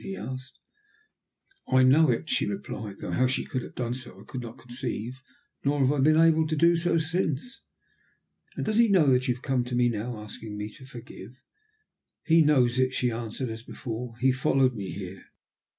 [0.03, 0.57] he asked.
[1.67, 4.57] "I know it," she replied, though how she could have done so I could not
[4.57, 5.21] conceive,
[5.63, 7.61] nor have I been able to do so since.
[8.55, 11.39] "And does he know that you have come to me now asking me to forgive?"
[12.23, 14.17] "He knows it," she answered, as before.
[14.17, 15.25] "He followed me here."